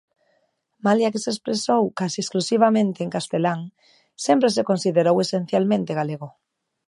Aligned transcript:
Malia 0.85 1.11
que 1.13 1.21
se 1.23 1.31
expresou 1.33 1.81
case 1.99 2.17
exclusivamente 2.21 2.99
en 3.01 3.13
castelán, 3.15 3.59
sempre 4.25 4.49
se 4.55 4.67
considerou 4.69 5.15
esencialmente 5.19 5.91
galego. 5.99 6.29